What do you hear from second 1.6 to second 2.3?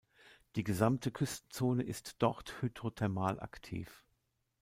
ist